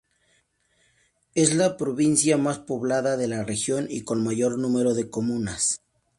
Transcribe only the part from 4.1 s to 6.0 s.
mayor número de comunas.